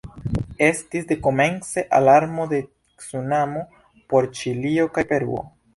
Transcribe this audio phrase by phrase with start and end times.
[0.67, 2.63] Estis dekomence alarmo de
[3.05, 3.65] cunamo
[4.13, 5.49] por Ĉilio kaj Peruo.